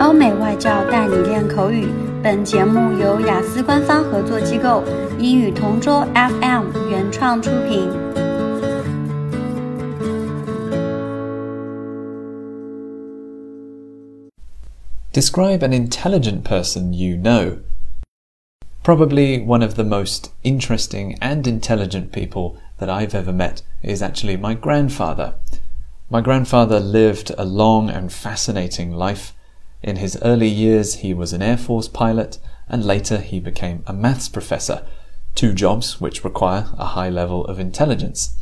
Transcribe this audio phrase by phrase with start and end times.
[0.00, 1.88] 欧美外教带你练口语。
[2.24, 4.82] 本节目由雅思官方合作机构
[5.18, 7.90] 英语同桌 FM 原创出品。
[15.12, 17.58] Describe an intelligent person you know.
[18.82, 24.36] Probably one of the most interesting and intelligent people that I've ever met is actually
[24.36, 25.34] my grandfather.
[26.10, 29.34] My grandfather lived a long and fascinating life.
[29.81, 33.93] In his early years, he was an Air Force pilot, and later he became a
[33.93, 34.85] maths professor,
[35.35, 38.35] two jobs which require a high level of intelligence.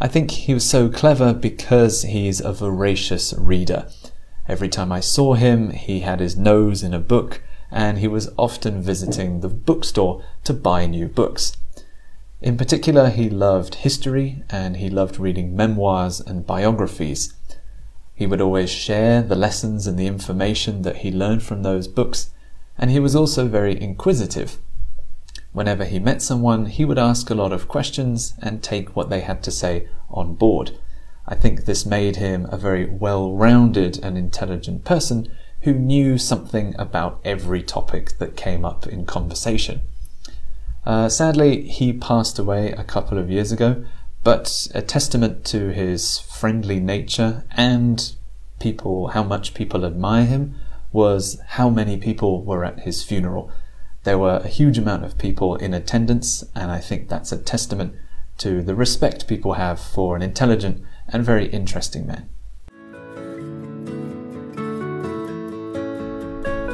[0.00, 3.88] I think he was so clever because he's a voracious reader.
[4.48, 8.30] Every time I saw him, he had his nose in a book, and he was
[8.36, 11.56] often visiting the bookstore to buy new books.
[12.40, 17.32] In particular, he loved history and he loved reading memoirs and biographies.
[18.14, 22.30] He would always share the lessons and the information that he learned from those books,
[22.78, 24.58] and he was also very inquisitive.
[25.52, 29.20] Whenever he met someone, he would ask a lot of questions and take what they
[29.20, 30.72] had to say on board.
[31.26, 35.30] I think this made him a very well rounded and intelligent person
[35.62, 39.80] who knew something about every topic that came up in conversation.
[40.84, 43.84] Uh, sadly, he passed away a couple of years ago,
[44.24, 48.16] but a testament to his friendly nature and
[48.58, 50.54] people, how much people admire him,
[50.92, 53.50] was how many people were at his funeral.
[54.04, 57.94] There were a huge amount of people in attendance, and I think that's a testament
[58.38, 62.28] to the respect people have for an intelligent and very interesting man.